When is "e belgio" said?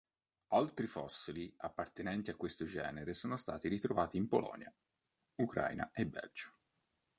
5.93-6.53